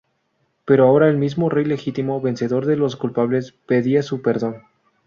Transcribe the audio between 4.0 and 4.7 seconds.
su perdón.